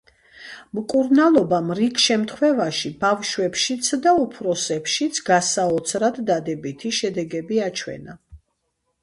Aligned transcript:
მკურნალობამ 0.77 1.67
რიგ 1.79 1.99
შემთხვევაში, 2.05 2.91
ბავშვებშიც 3.03 3.91
და 4.07 4.15
უფროსებშიც, 4.23 5.21
გასაოცრად 5.29 6.19
დადებითი 6.33 6.95
შედეგები 7.03 7.63
აჩვენა. 7.69 8.19